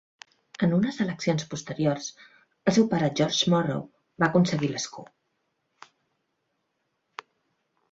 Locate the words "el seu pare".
2.71-3.11